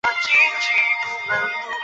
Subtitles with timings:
[0.03, 1.71] 孔布兰欧蓬。